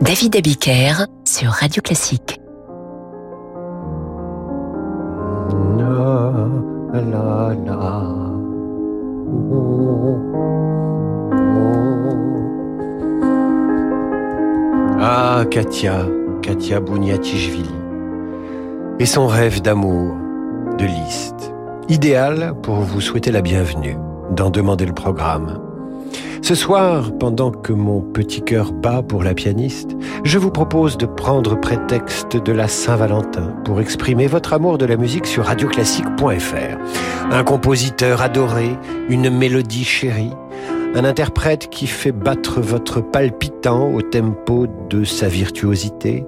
[0.00, 2.40] David Abiker sur Radio Classique.
[15.00, 16.06] Ah, Katia,
[16.42, 17.68] Katia Bouniatichvili.
[19.00, 20.14] Et son rêve d'amour,
[20.78, 21.52] de Liszt.
[21.88, 23.96] Idéal pour vous souhaiter la bienvenue,
[24.30, 25.67] d'en demander le programme.
[26.48, 29.90] Ce soir, pendant que mon petit cœur bat pour la pianiste,
[30.24, 34.96] je vous propose de prendre prétexte de la Saint-Valentin pour exprimer votre amour de la
[34.96, 36.78] musique sur radioclassique.fr.
[37.30, 38.78] Un compositeur adoré,
[39.10, 40.32] une mélodie chérie,
[40.94, 46.24] un interprète qui fait battre votre palpitant au tempo de sa virtuosité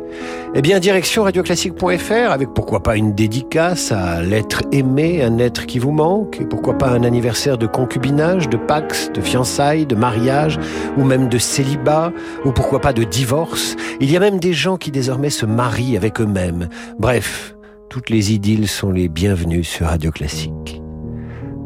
[0.54, 5.78] Eh bien, direction radioclassique.fr avec pourquoi pas une dédicace à l'être aimé, un être qui
[5.78, 10.58] vous manque, et pourquoi pas un anniversaire de concubinage, de pax, de fiançailles, de mariage,
[10.96, 12.12] ou même de célibat,
[12.44, 13.76] ou pourquoi pas de divorce.
[14.00, 16.68] Il y a même des gens qui désormais se marient avec eux-mêmes.
[16.98, 17.56] Bref,
[17.88, 20.79] toutes les idylles sont les bienvenues sur Radio Classique.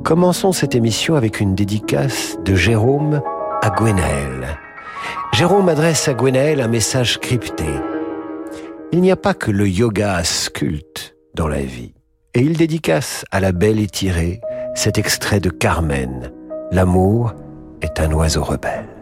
[0.04, 3.22] Commençons cette émission avec une dédicace de Jérôme
[3.62, 4.58] à Gwenaël.
[5.32, 7.64] Jérôme adresse à Gwenaël un message crypté.
[8.92, 11.94] Il n'y a pas que le yoga sculpte dans la vie.
[12.34, 14.42] Et il dédicace à la belle étirée
[14.74, 16.30] cet extrait de Carmen.
[16.70, 17.32] L'amour
[17.80, 18.93] est un oiseau rebelle.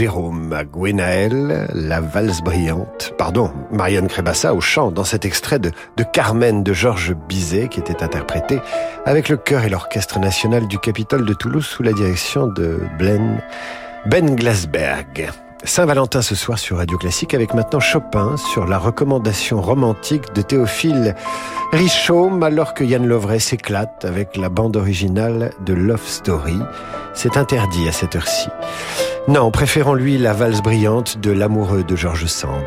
[0.00, 6.04] Jérôme Gwenaël, La valse brillante, pardon, Marianne Crébassa au chant dans cet extrait de, de
[6.04, 8.60] Carmen de Georges Bizet qui était interprété
[9.04, 13.42] avec le chœur et l'orchestre national du Capitole de Toulouse sous la direction de Ben,
[14.06, 15.28] ben Glasberg.
[15.64, 21.14] Saint-Valentin ce soir sur Radio Classique avec maintenant Chopin sur la recommandation romantique de Théophile
[21.72, 26.58] Richaume alors que Yann Lovray s'éclate avec la bande originale de Love Story.
[27.12, 28.48] C'est interdit à cette heure-ci.
[29.30, 32.66] Non, préférons lui la valse brillante de l'amoureux de Georges Sand.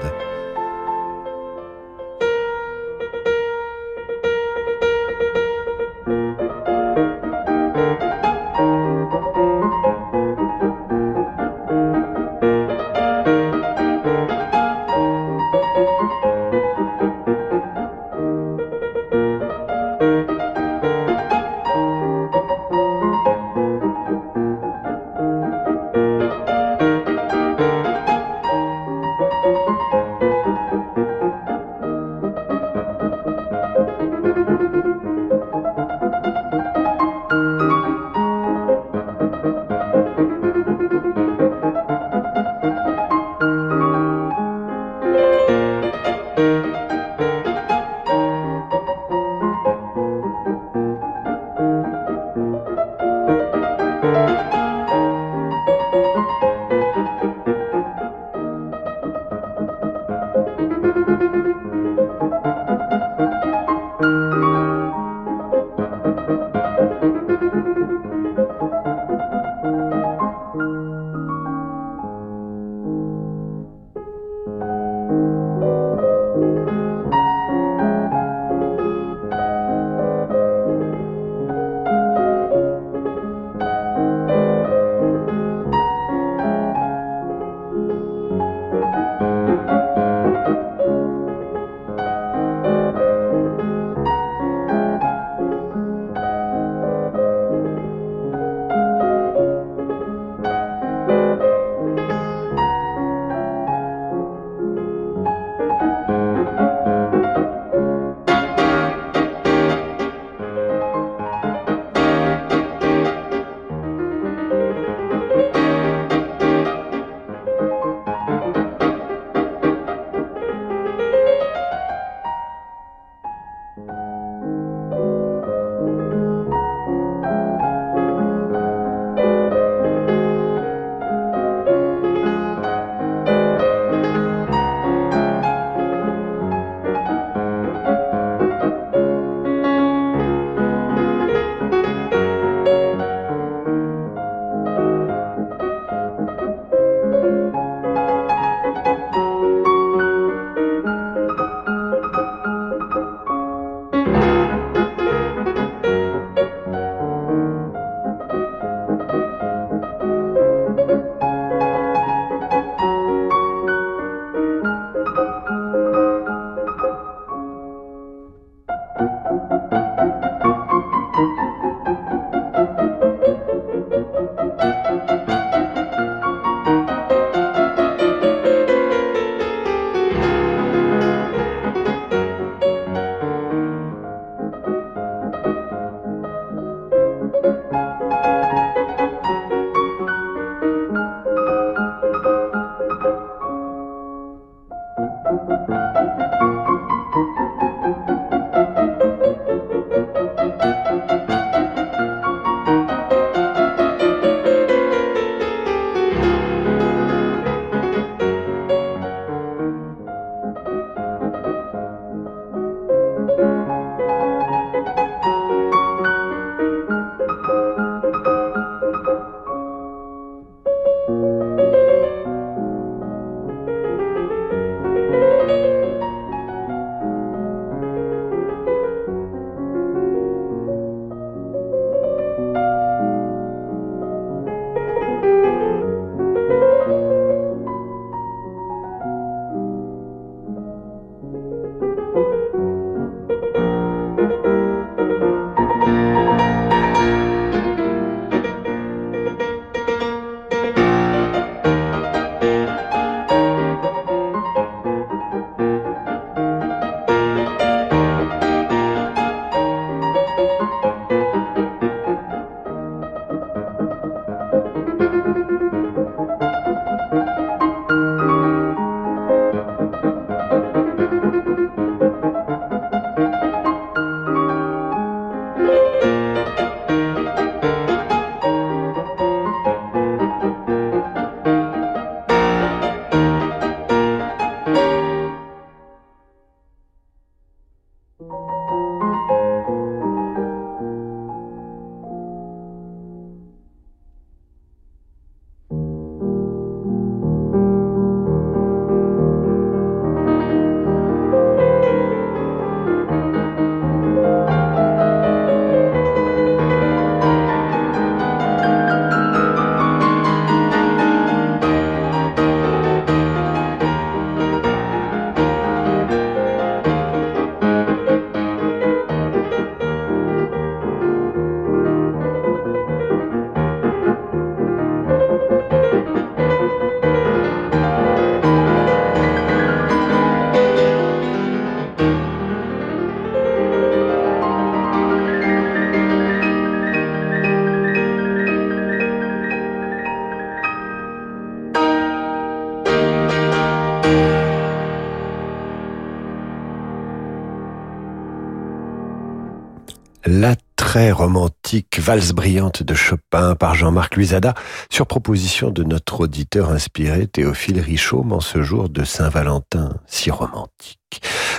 [352.04, 354.56] Valse brillante de Chopin par Jean-Marc Luisada
[354.90, 361.03] sur proposition de notre auditeur inspiré Théophile Richaud en ce jour de Saint-Valentin si romantique.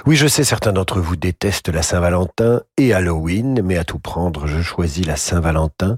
[0.07, 4.47] Oui, je sais, certains d'entre vous détestent la Saint-Valentin et Halloween, mais à tout prendre,
[4.47, 5.97] je choisis la Saint-Valentin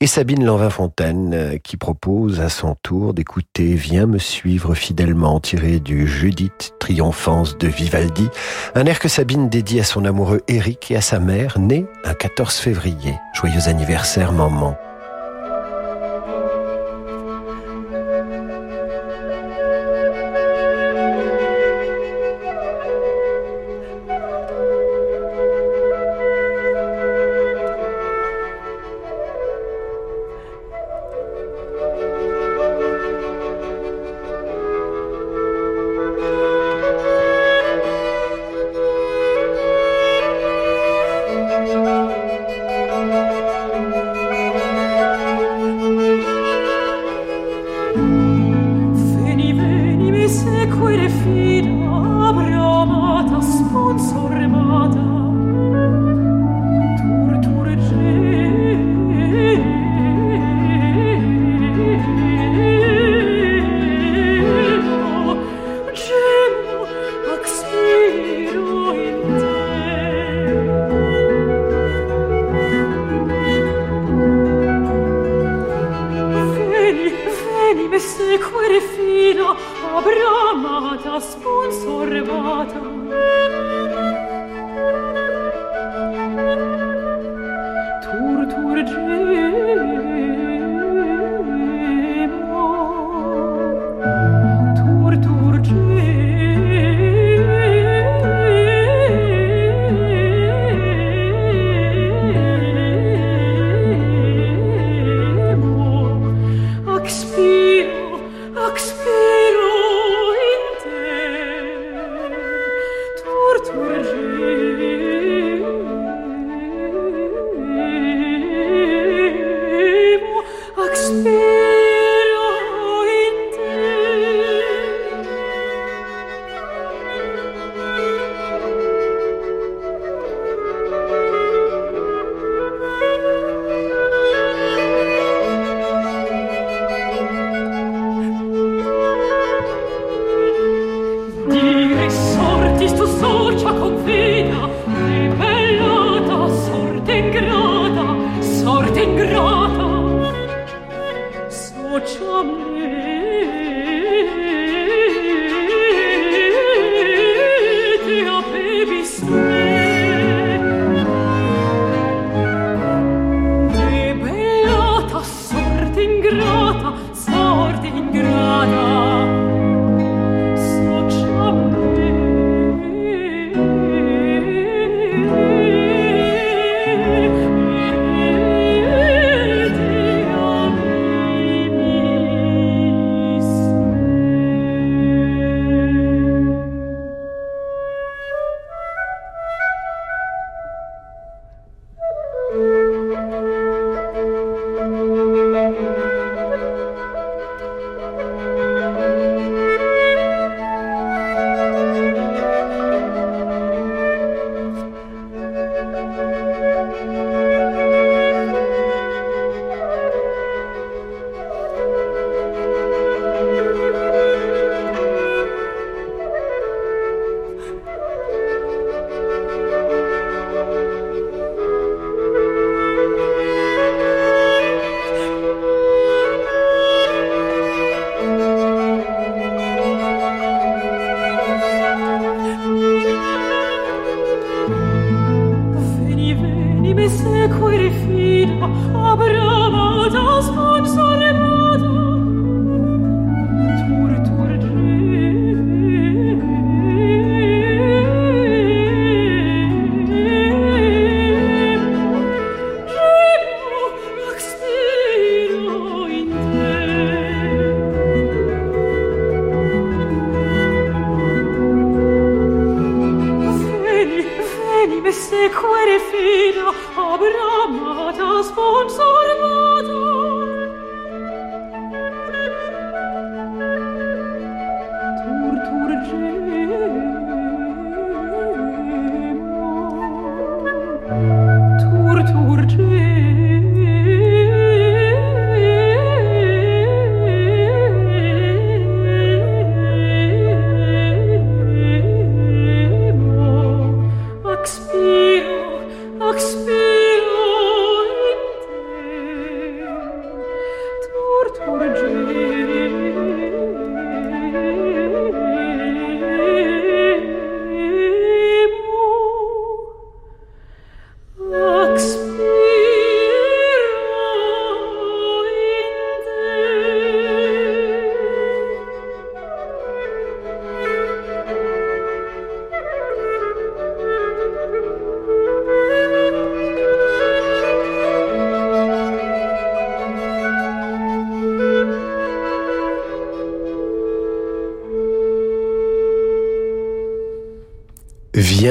[0.00, 5.80] et Sabine Lanvin-Fontaine euh, qui propose à son tour d'écouter Viens me suivre fidèlement tiré
[5.80, 8.28] du Judith triomphance de Vivaldi,
[8.74, 12.14] un air que Sabine dédie à son amoureux Eric et à sa mère, née un
[12.14, 13.14] 14 février.
[13.34, 14.76] Joyeux anniversaire, maman.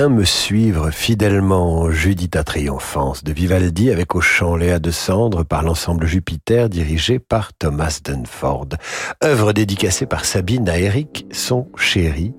[0.01, 5.61] Viens me suivre fidèlement, Judita Triomphance de Vivaldi avec au chant Léa de Cendre par
[5.61, 8.69] l'ensemble Jupiter dirigé par Thomas Dunford.
[9.23, 12.33] Œuvre dédicacée par Sabine à Eric, son chéri,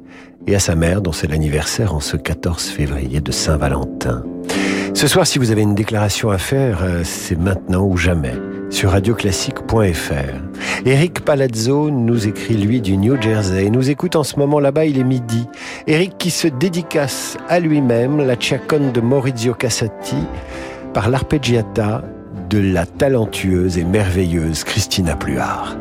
[0.48, 4.24] et à sa mère dont c'est l'anniversaire en ce 14 février de Saint-Valentin.
[4.92, 8.34] Ce soir, si vous avez une déclaration à faire, euh, c'est maintenant ou jamais
[8.70, 10.51] sur radioclassique.fr.
[10.84, 14.98] Eric Palazzo nous écrit lui du New Jersey nous écoute en ce moment là-bas, il
[14.98, 15.46] est midi.
[15.86, 20.16] Eric qui se dédicace à lui-même la Chaconne de Maurizio Cassati
[20.92, 22.02] par l'arpeggiata
[22.50, 25.76] de la talentueuse et merveilleuse Christina Pluart.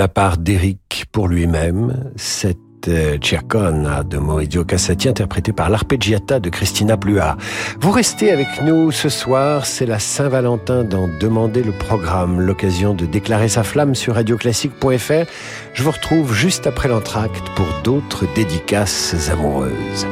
[0.00, 6.48] La part d'Eric pour lui-même, cette euh, Cercona de Maurizio Cassati interprétée par l'arpeggiata de
[6.48, 7.36] Christina Blua.
[7.80, 13.04] Vous restez avec nous ce soir, c'est la Saint-Valentin d'en demander le programme, l'occasion de
[13.04, 15.30] déclarer sa flamme sur radioclassique.fr.
[15.74, 20.06] Je vous retrouve juste après l'entracte pour d'autres dédicaces amoureuses.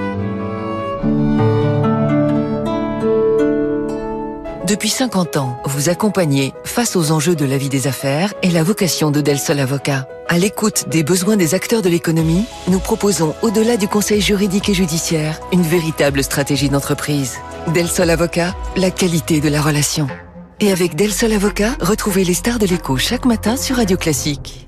[4.68, 8.62] Depuis 50 ans, vous accompagnez face aux enjeux de la vie des affaires et la
[8.62, 10.07] vocation de Del Sol Avocat.
[10.28, 14.74] À l'écoute des besoins des acteurs de l'économie, nous proposons, au-delà du conseil juridique et
[14.74, 17.38] judiciaire, une véritable stratégie d'entreprise.
[17.72, 20.07] Del Sol Avocat, la qualité de la relation.
[20.61, 24.67] Et avec Del Sol Avocat, retrouvez les stars de l'écho chaque matin sur Radio Classique.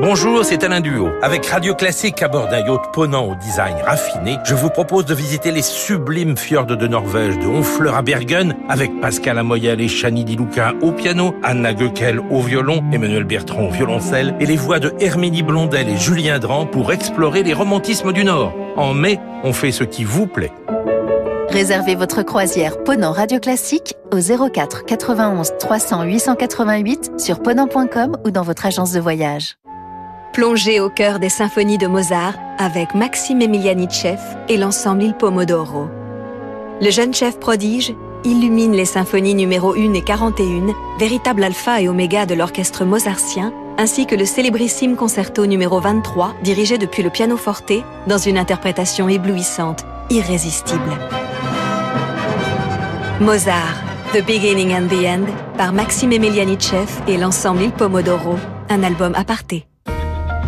[0.00, 1.10] Bonjour, c'est Alain Duo.
[1.22, 5.14] Avec Radio Classique à bord d'un yacht ponant au design raffiné, je vous propose de
[5.14, 10.24] visiter les sublimes fjords de Norvège, de Honfleur à Bergen, avec Pascal Amoyel et Chani
[10.24, 14.80] Di Luca au piano, Anna Goekel au violon, Emmanuel Bertrand au violoncelle, et les voix
[14.80, 18.52] de Herménie Blondel et Julien Dran pour explorer les romantismes du Nord.
[18.76, 20.50] En mai, on fait ce qui vous plaît.
[21.52, 28.40] Réservez votre croisière Ponant Radio Classique au 04 91 300 888 sur ponant.com ou dans
[28.40, 29.58] votre agence de voyage.
[30.32, 35.88] Plongez au cœur des symphonies de Mozart avec Maxime Emiliani-Chef et l'ensemble Il Pomodoro.
[36.80, 42.24] Le jeune chef prodige illumine les symphonies numéro 1 et 41, véritable alpha et oméga
[42.24, 47.72] de l'orchestre mozartien, ainsi que le célébrissime concerto numéro 23, dirigé depuis le pianoforte,
[48.06, 50.96] dans une interprétation éblouissante, irrésistible.
[53.20, 53.76] Mozart,
[54.12, 58.36] The Beginning and the End, par Maxime Emiliani-Chef et l'ensemble Il Pomodoro,
[58.68, 59.66] un album aparté.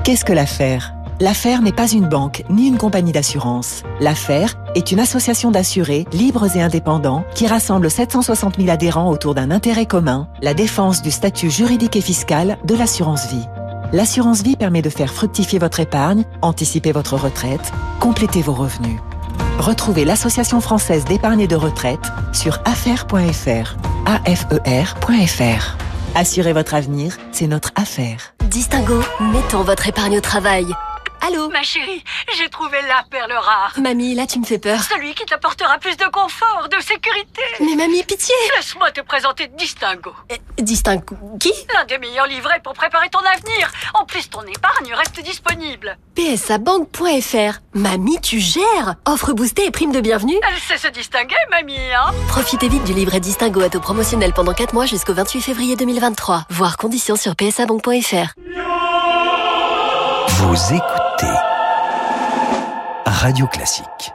[0.05, 0.94] Qu'est-ce que l'affaire?
[1.21, 3.85] L'affaire n'est pas une banque ni une compagnie d'assurance.
[4.01, 9.53] L'affaire est une association d'assurés libres et indépendants qui rassemble 760 000 adhérents autour d'un
[9.53, 13.47] intérêt commun, la défense du statut juridique et fiscal de l'assurance vie.
[13.93, 18.99] L'assurance vie permet de faire fructifier votre épargne, anticiper votre retraite, compléter vos revenus.
[19.61, 23.77] Retrouvez l'Association française d'épargne et de retraite sur affaire.fr.
[24.27, 25.77] AFER.fr.
[26.17, 28.35] Assurez votre avenir, c'est notre affaire.
[28.49, 29.01] Distingo,
[29.33, 30.67] mettons votre épargne au travail.
[31.27, 32.05] Allô Ma chérie,
[32.37, 33.73] j'ai trouvé la perle rare.
[33.79, 34.83] Mamie, là tu me fais peur.
[34.83, 37.41] Celui qui t'apportera plus de confort, de sécurité.
[37.61, 40.13] Mais mamie, pitié Laisse-moi te présenter Distingo.
[40.31, 43.73] Euh, Distingo qui L'un des meilleurs livrets pour préparer ton avenir.
[43.95, 45.97] En plus, ton épargne reste disponible.
[46.15, 51.79] PSAbank.fr Mamie, tu gères Offre boostée et prime de bienvenue Elle sait se distinguer, mamie,
[51.79, 55.77] hein Profitez vite du livret Distingo à taux promotionnel pendant 4 mois jusqu'au 28 février
[55.77, 56.45] 2023.
[56.51, 58.35] Voir conditions sur psabank.fr.
[60.29, 61.04] Vous écoutez
[63.07, 64.13] Radio Classique.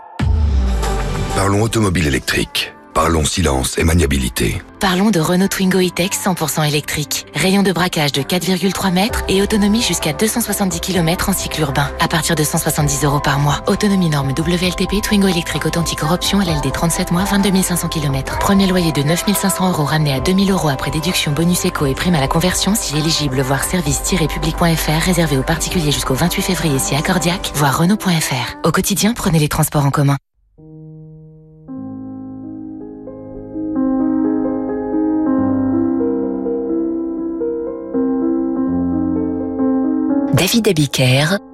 [1.35, 2.73] Parlons automobile électrique.
[3.01, 4.61] Parlons silence et maniabilité.
[4.81, 7.27] Parlons de Renault Twingo E-Tech 100% électrique.
[7.33, 11.89] Rayon de braquage de 4,3 mètres et autonomie jusqu'à 270 km en cycle urbain.
[12.01, 13.63] À partir de 170 euros par mois.
[13.67, 18.37] Autonomie norme WLTP Twingo électrique authentique option LLD 37 mois 22 500 km.
[18.39, 21.95] Premier loyer de 9 500 euros ramené à 2000 euros après déduction bonus éco et
[21.95, 23.39] prime à la conversion si éligible.
[23.39, 27.53] Voir service-public.fr réservé aux particuliers jusqu'au 28 février si accordiaque.
[27.55, 28.57] Voir Renault.fr.
[28.65, 30.17] Au quotidien, prenez les transports en commun.
[40.57, 40.89] David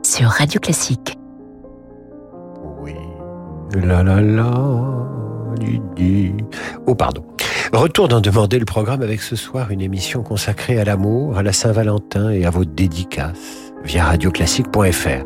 [0.04, 1.18] sur Radio Classique.
[2.80, 2.94] Oui.
[3.76, 4.54] La la la.
[6.88, 7.26] Oh, pardon.
[7.74, 11.52] Retour d'en demander le programme avec ce soir une émission consacrée à l'amour, à la
[11.52, 15.24] Saint-Valentin et à vos dédicaces via radioclassique.fr.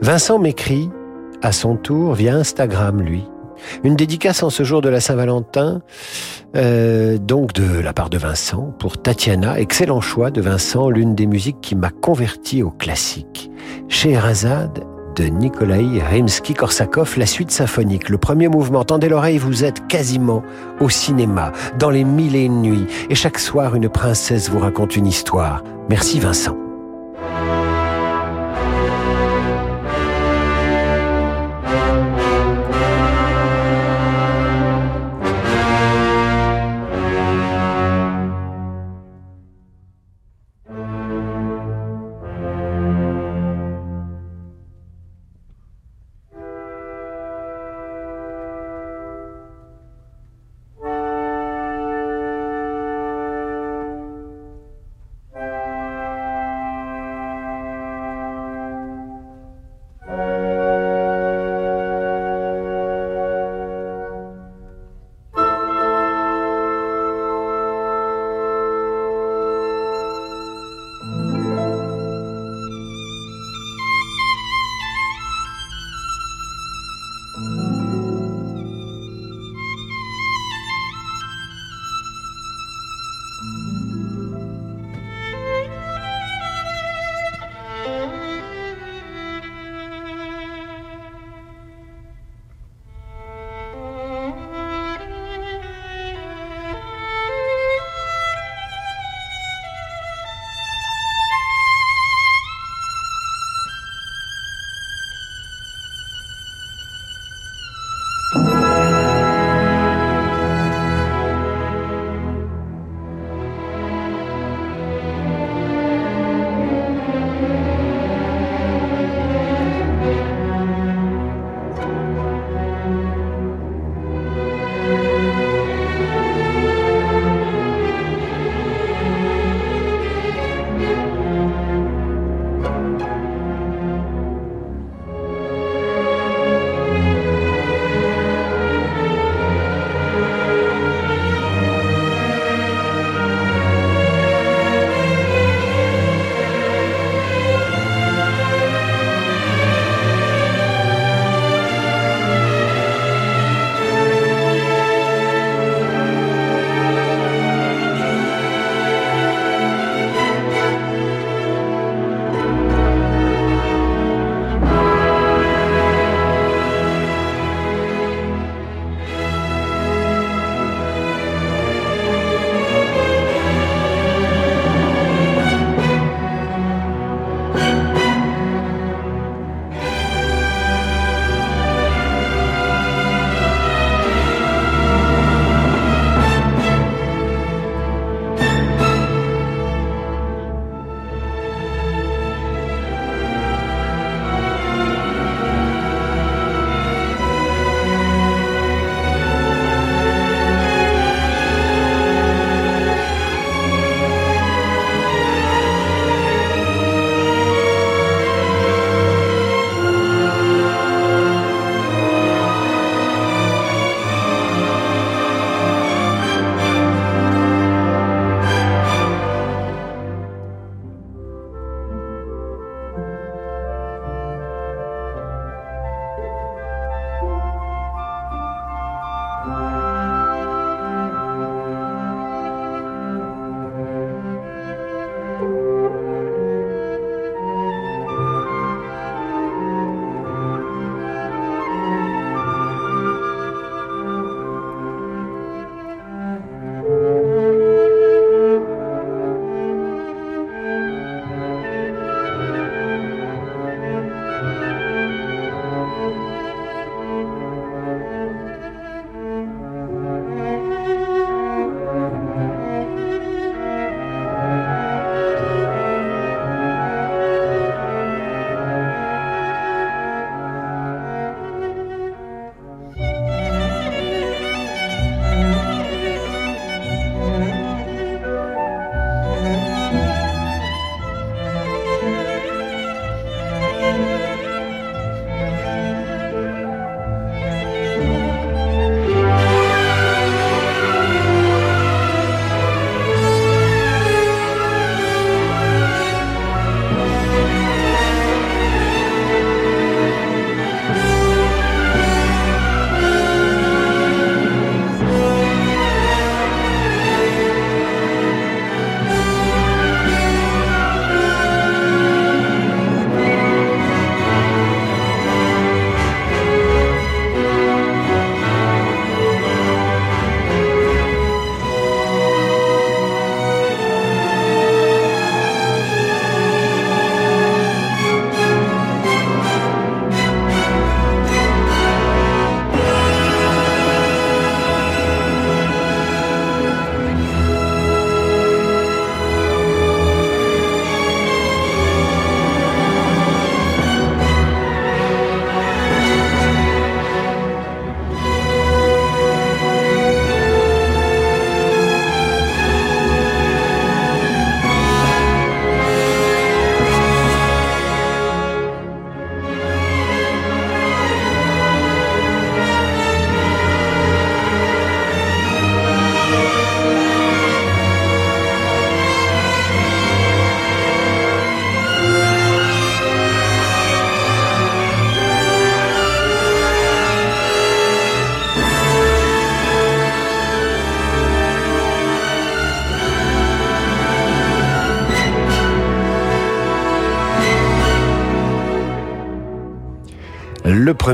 [0.00, 0.88] Vincent m'écrit
[1.42, 3.24] à son tour via Instagram, lui.
[3.84, 5.82] Une dédicace en ce jour de la Saint-Valentin,
[6.56, 11.26] euh, donc de la part de Vincent, pour Tatiana, excellent choix de Vincent, l'une des
[11.26, 13.50] musiques qui m'a converti au classique.
[13.88, 14.84] Scheherazade
[15.16, 18.08] de Nikolai Rimsky-Korsakov, la suite symphonique.
[18.08, 20.42] Le premier mouvement, tendez l'oreille, vous êtes quasiment
[20.80, 24.96] au cinéma, dans les mille et une nuits, et chaque soir une princesse vous raconte
[24.96, 25.62] une histoire.
[25.88, 26.61] Merci Vincent.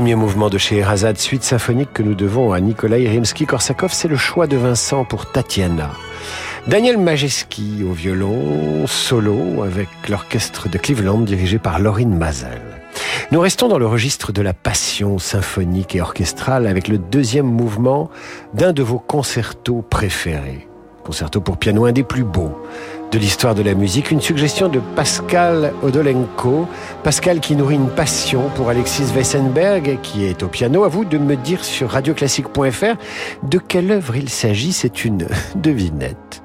[0.09, 4.47] Premier mouvement de Scheherazade, suite symphonique que nous devons à Nikolai Rimsky-Korsakov, c'est le choix
[4.47, 5.91] de Vincent pour Tatiana.
[6.65, 12.59] Daniel Majeski au violon, solo avec l'orchestre de Cleveland dirigé par Laurine Mazel.
[13.31, 18.09] Nous restons dans le registre de la passion symphonique et orchestrale avec le deuxième mouvement
[18.55, 20.68] d'un de vos concertos préférés.
[21.09, 22.55] Concerto pour piano, un des plus beaux
[23.11, 26.67] de l'histoire de la musique, une suggestion de Pascal Odolenko.
[27.01, 30.83] Pascal qui nourrit une passion pour Alexis Weissenberg, qui est au piano.
[30.83, 32.95] À vous de me dire sur radioclassique.fr
[33.41, 34.71] de quelle œuvre il s'agit.
[34.71, 36.43] C'est une devinette.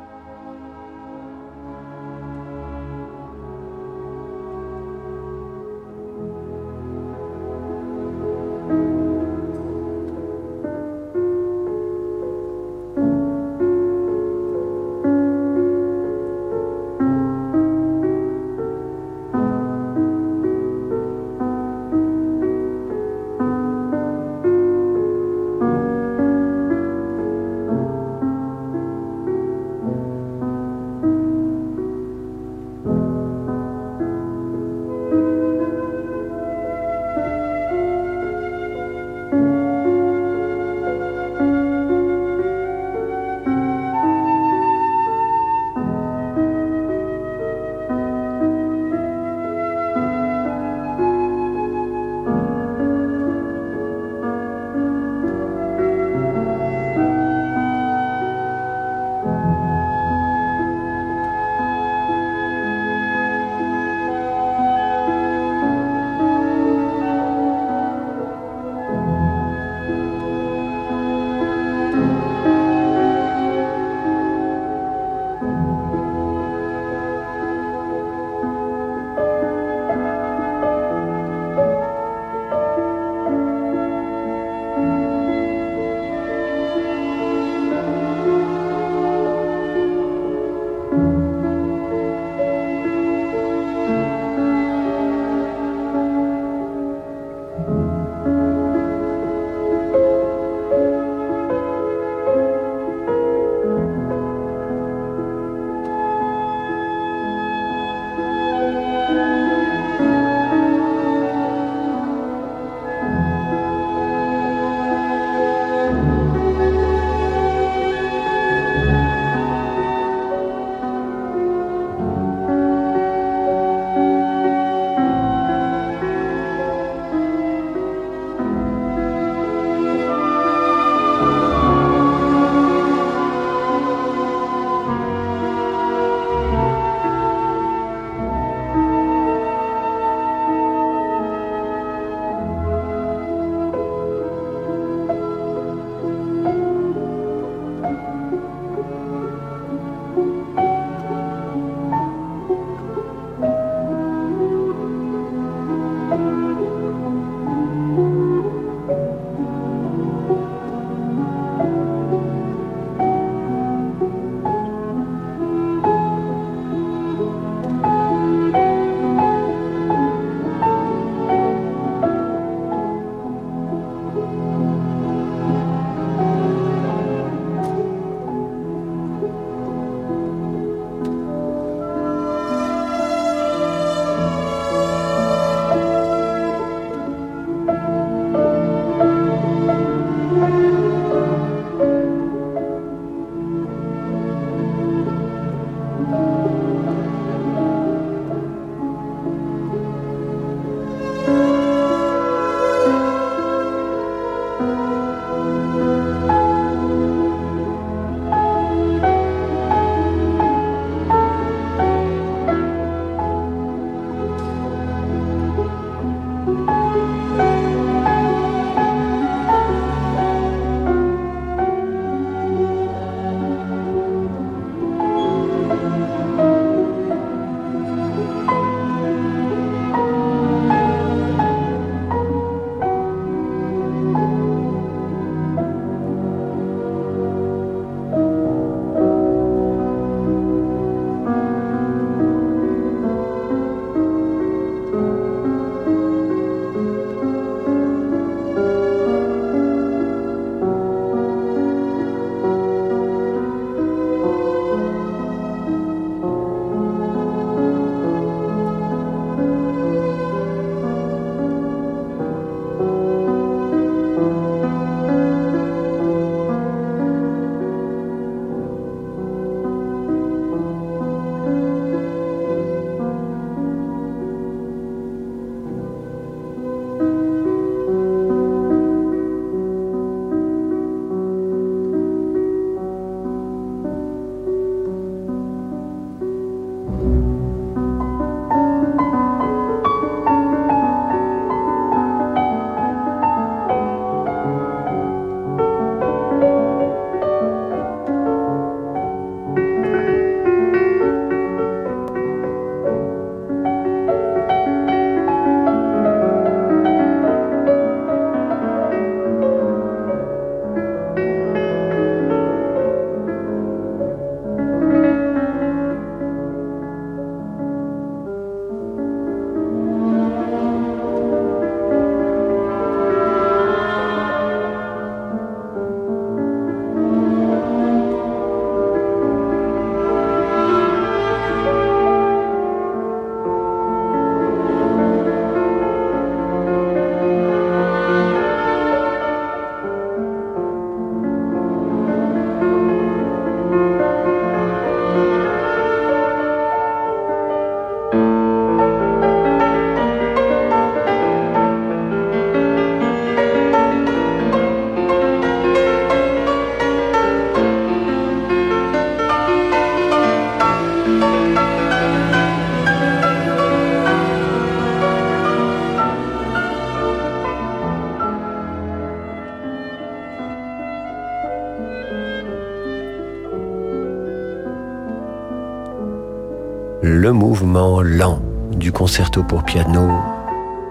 [377.34, 378.38] Mouvement lent
[378.76, 380.08] du concerto pour piano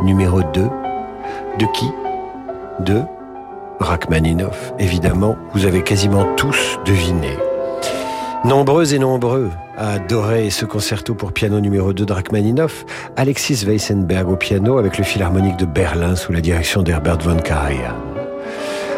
[0.01, 0.61] numéro 2.
[1.57, 1.89] De qui?
[2.81, 3.01] De
[3.79, 7.37] Rachmaninoff, évidemment, vous avez quasiment tous deviné.
[8.43, 12.85] Nombreux et nombreux à adorer ce concerto pour piano numéro 2 de Rachmaninoff,
[13.15, 17.95] Alexis Weissenberg au piano avec le Philharmonique de Berlin sous la direction d'Herbert von Karajan.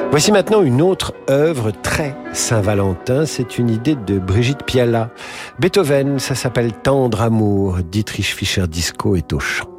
[0.10, 5.10] Voici maintenant une autre œuvre très Saint-Valentin, c'est une idée de Brigitte Piala.
[5.58, 9.75] Beethoven, ça s'appelle Tendre amour, Dietrich Fischer-Disco est au chant.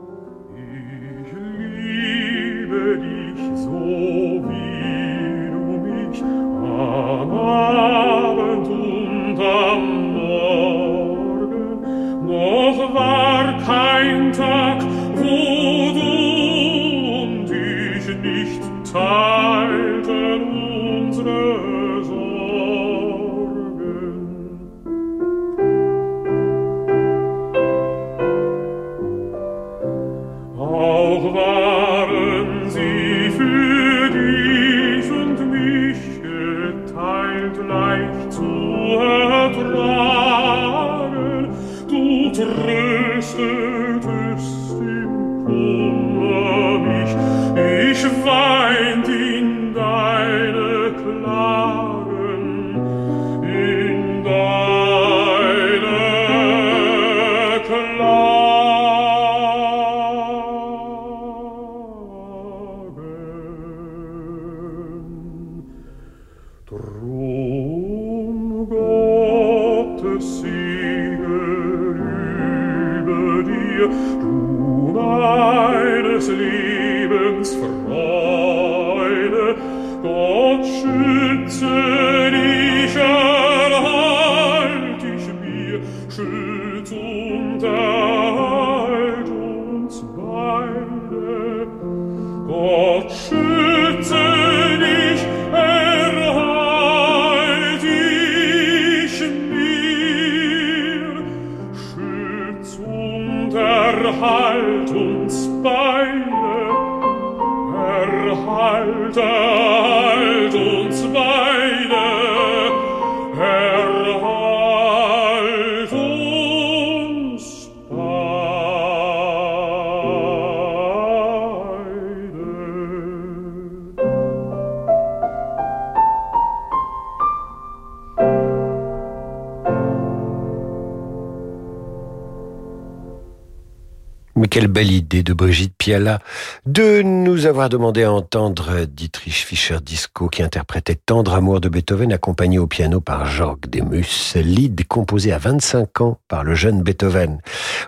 [134.45, 136.21] Quelle belle idée de Brigitte Piala
[136.67, 142.59] de nous avoir demandé à entendre Dietrich Fischer-Disco qui interprétait Tendre amour de Beethoven accompagné
[142.59, 147.41] au piano par Georg Demus, lead composé à 25 ans par le jeune Beethoven.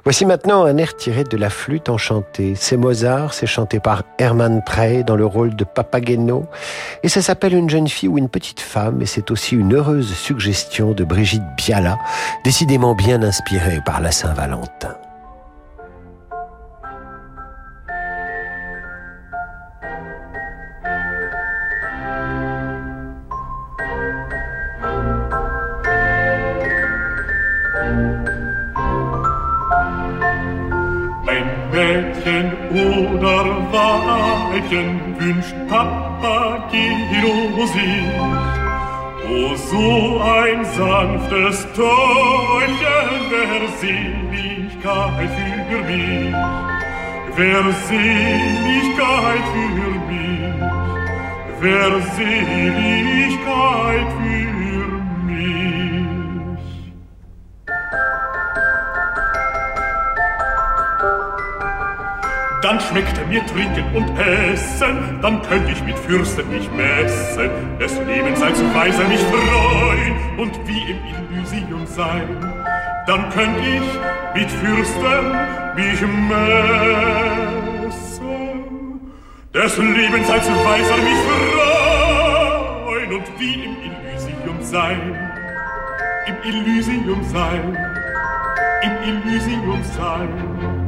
[0.04, 2.54] Voici maintenant un air tiré de la flûte enchantée.
[2.56, 6.46] C'est Mozart, c'est chanté par Hermann Prey dans le rôle de Papageno
[7.02, 10.12] et ça s'appelle Une jeune fille ou une petite femme et c'est aussi une heureuse
[10.12, 11.98] suggestion de Brigitte Piala,
[12.44, 14.96] décidément bien inspirée par la Saint-Valentin.
[31.88, 32.52] Mädchen
[35.18, 37.36] wünscht Papageno
[37.74, 38.08] sich.
[39.30, 45.30] O so ein sanftes Täubchen, wer Seligkeit
[45.68, 46.34] für mich,
[47.36, 50.54] wer Seligkeit für mich,
[51.60, 54.47] wer Seligkeit für mich.
[62.60, 68.42] Dann schmeckte mir Trinken und Essen, dann könnte ich mit Fürsten mich messen, des Lebens
[68.42, 72.26] als Weiser mich freuen und wie im Elysium sein.
[73.06, 73.82] Dann könnte ich
[74.34, 75.36] mit Fürsten
[75.76, 76.58] mich messen,
[79.54, 85.16] des Lebens als Weiser mich freuen und wie im Elysium sein.
[86.26, 87.78] Im Elysium sein,
[88.82, 90.87] im Elysium sein.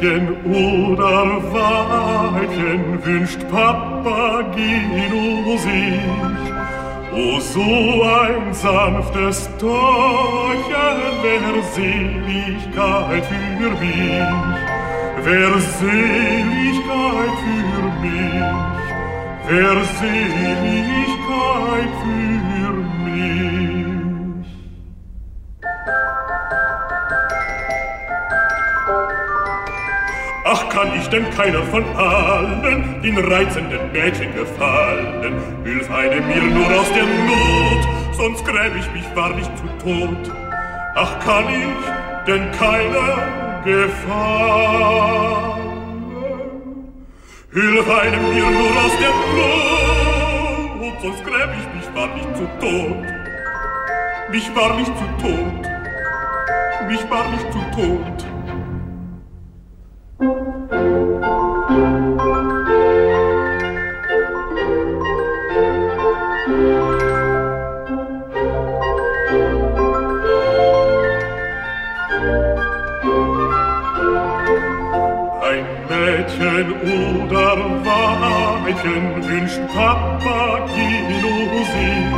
[0.00, 6.00] Mädchen oder Weibchen wünscht Papageno sich.
[7.12, 14.22] O so ein sanftes Täubchen, wer Seligkeit für mich,
[15.24, 18.42] wer Seligkeit für mich,
[19.48, 22.47] wer Seligkeit für mich.
[30.78, 35.34] Kann ich denn keiner von allen den reizenden Mädchen gefallen?
[35.64, 40.32] Hilf eine mir nur aus der Not, sonst gräb ich mich wahrlich zu Tod.
[40.94, 43.98] Ach, kann ich denn keiner gefallen?
[47.52, 49.14] Hilf einem mir nur aus der
[50.78, 53.04] Not, sonst gräb ich mich wahrlich zu Tod.
[54.30, 55.60] Mich wahrlich zu Tod.
[56.86, 58.27] Mich wahrlich zu Tod.
[78.78, 81.36] Weibchen wünscht Papageno
[81.72, 82.08] sich.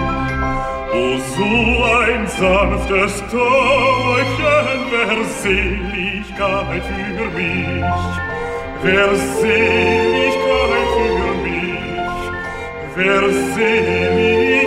[0.93, 7.85] O so ein sanftes Täubchen, wer Seligkeit für mich,
[8.83, 11.71] wer Seligkeit für mich,
[12.97, 13.23] wer
[13.55, 14.60] Seligkeit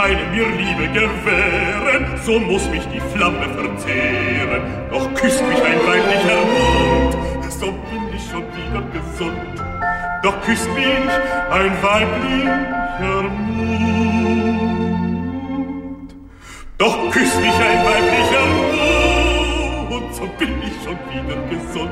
[0.00, 4.62] keine mir Liebe gewähren, so muss mich die Flamme verzehren.
[4.90, 7.16] Doch küsst mich ein weiblicher Mund,
[7.50, 9.36] so bin ich schon wieder gesund.
[10.22, 10.86] Doch küsst mich
[11.50, 13.70] ein weiblicher Mund.
[16.78, 18.46] Doch küsst mich ein weiblicher
[19.90, 21.90] Mund, so bin ich schon wieder gesund.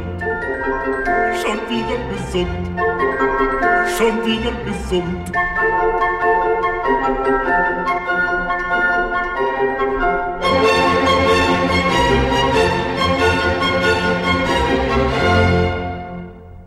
[1.42, 2.56] Schon wieder gesund.
[3.98, 5.32] Schon wieder gesund.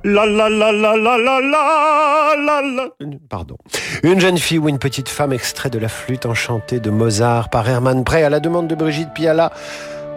[0.03, 2.89] La la la la la la la la
[3.29, 3.57] Pardon.
[4.01, 7.69] Une jeune fille ou une petite femme extrait de la flûte enchantée de Mozart par
[7.69, 9.51] Hermann Prey à la demande de Brigitte Piala.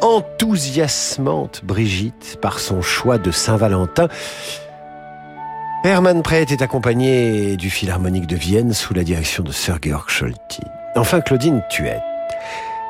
[0.01, 4.09] Enthousiasmante Brigitte par son choix de Saint-Valentin.
[5.85, 10.63] Hermann Prey était accompagné du Philharmonique de Vienne sous la direction de Sir Georg Scholti.
[10.97, 12.01] Enfin, Claudine Tuette.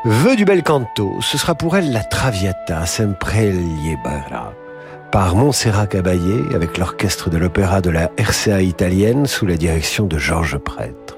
[0.04, 4.52] Vœu du bel canto, ce sera pour elle la Traviata sempreliebara
[5.14, 10.18] par Montserrat Caballé avec l'orchestre de l'opéra de la RCA italienne sous la direction de
[10.18, 11.16] Georges Prêtre.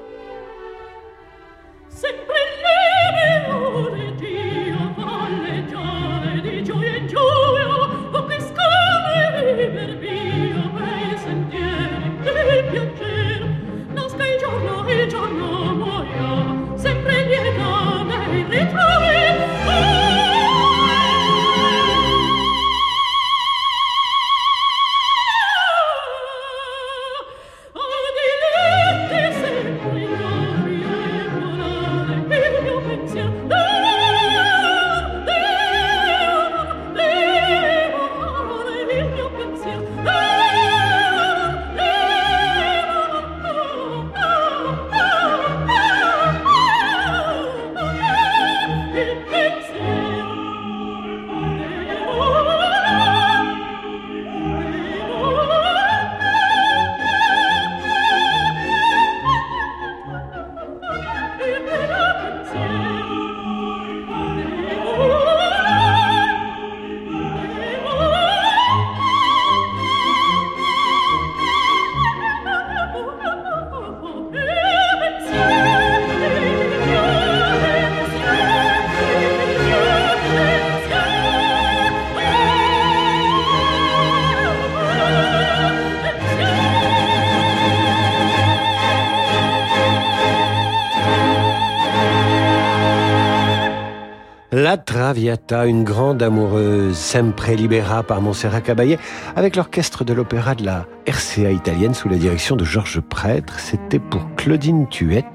[95.17, 98.99] Une grande amoureuse, sempre libera par Montserrat Caballé,
[99.35, 103.59] avec l'orchestre de l'opéra de la RCA italienne sous la direction de Georges Prêtre.
[103.59, 105.25] C'était pour Claudine Tuette,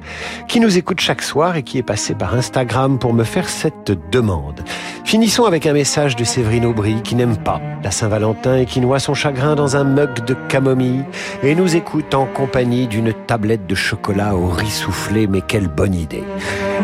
[0.49, 3.93] qui nous écoute chaque soir et qui est passée par Instagram pour me faire cette
[4.11, 4.63] demande.
[5.05, 9.01] Finissons avec un message de Séverine Aubry, qui n'aime pas la Saint-Valentin et qui noie
[9.01, 11.05] son chagrin dans un mug de camomille
[11.43, 15.95] et nous écoute en compagnie d'une tablette de chocolat au riz soufflé, mais quelle bonne
[15.95, 16.25] idée.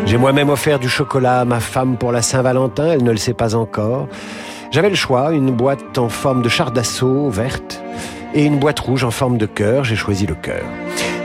[0.05, 3.33] J'ai moi-même offert du chocolat à ma femme pour la Saint-Valentin, elle ne le sait
[3.33, 4.07] pas encore.
[4.69, 7.81] J'avais le choix, une boîte en forme de char d'assaut verte
[8.33, 9.83] et une boîte rouge en forme de cœur.
[9.83, 10.63] J'ai choisi le cœur.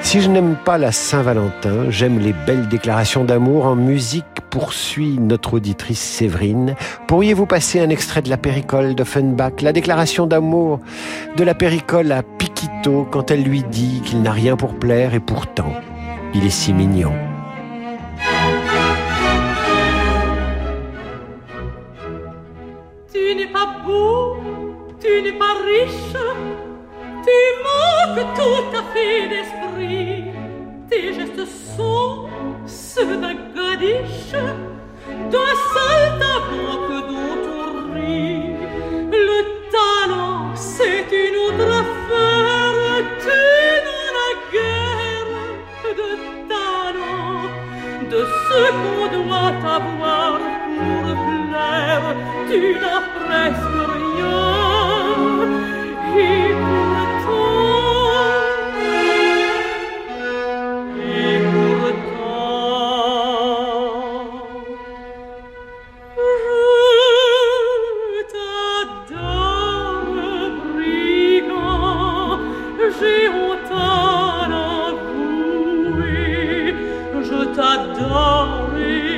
[0.03, 5.55] Si je n'aime pas la Saint-Valentin, j'aime les belles déclarations d'amour en musique, poursuit notre
[5.55, 6.77] auditrice Séverine.
[7.09, 10.79] Pourriez-vous passer un extrait de la péricole d'Offenbach, la déclaration d'amour
[11.37, 15.21] de la péricole à Piquito quand elle lui dit qu'il n'a rien pour plaire et
[15.21, 15.73] pourtant,
[16.35, 17.13] il est si mignon.
[23.13, 24.37] Tu n'es pas beau,
[25.01, 26.17] tu n'es pas riche,
[27.25, 30.25] tu manques tout à fait d'esprit.
[30.91, 31.47] Tes gestes
[31.77, 32.29] sont
[32.67, 34.37] ceux d'un gadiche,
[35.33, 38.57] d'un saltimbanque dont on rit.
[39.11, 39.41] Le
[39.77, 42.77] talent, c'est une autre affaire.
[43.25, 43.41] Tu
[43.87, 45.33] n'en as guère
[46.01, 46.11] de
[46.53, 47.43] talent,
[48.13, 50.33] de ce qu'on doit avoir
[50.77, 51.17] pour
[51.49, 52.07] plaire.
[52.49, 54.25] Tu n'as presque rien.
[77.93, 79.14] Je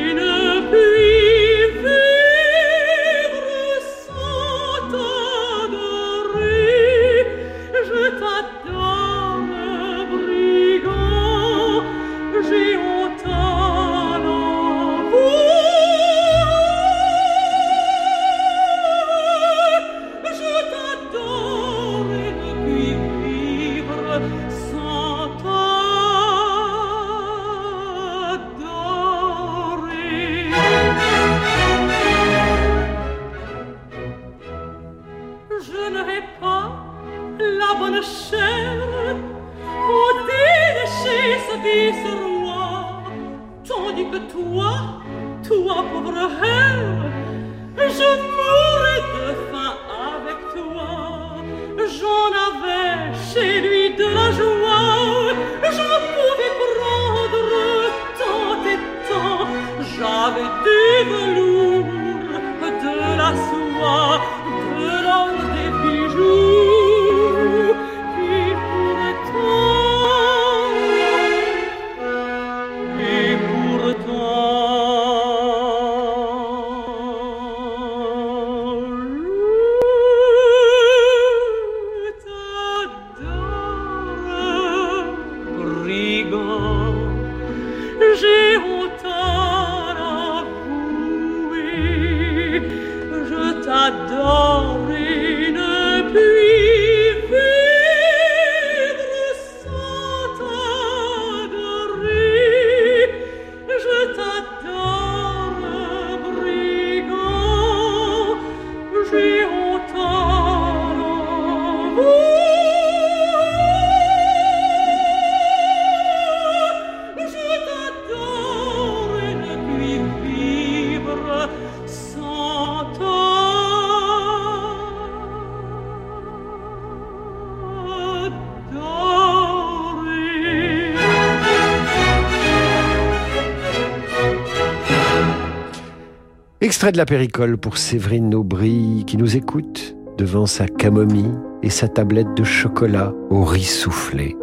[136.92, 141.34] De la péricole pour Séverine Aubry qui nous écoute devant sa camomille
[141.64, 144.36] et sa tablette de chocolat au riz soufflé.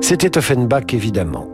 [0.00, 1.48] C'était Offenbach évidemment.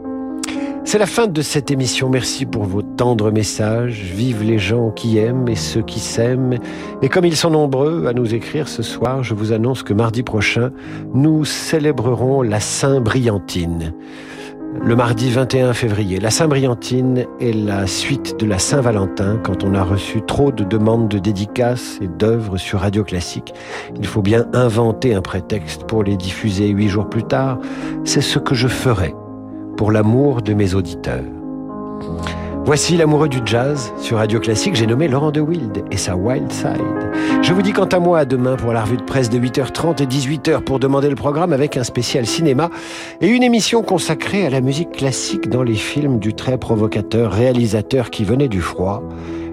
[0.84, 2.08] C'est la fin de cette émission.
[2.08, 4.00] Merci pour vos tendres messages.
[4.00, 6.56] Vive les gens qui aiment et ceux qui s'aiment.
[7.02, 10.22] Et comme ils sont nombreux à nous écrire ce soir, je vous annonce que mardi
[10.22, 10.72] prochain,
[11.12, 13.92] nous célébrerons la Saint-Briantine.
[14.80, 19.82] Le mardi 21 février, la Saint-Briantine est la suite de la Saint-Valentin quand on a
[19.82, 23.52] reçu trop de demandes de dédicaces et d'œuvres sur Radio Classique.
[23.98, 27.58] Il faut bien inventer un prétexte pour les diffuser huit jours plus tard.
[28.04, 29.14] C'est ce que je ferai
[29.76, 31.24] pour l'amour de mes auditeurs.
[32.64, 34.74] Voici l'amoureux du jazz sur Radio Classique.
[34.74, 37.01] J'ai nommé Laurent de Wild et sa Wild Side.
[37.42, 40.02] Je vous dis quant à moi à demain pour la revue de presse de 8h30
[40.02, 42.70] et 18h pour demander le programme avec un spécial cinéma
[43.20, 48.10] et une émission consacrée à la musique classique dans les films du très provocateur réalisateur
[48.10, 49.02] qui venait du froid.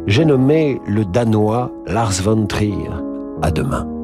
[0.07, 2.89] J'ai nommé le Danois Lars von Trier.
[3.41, 3.98] À demain.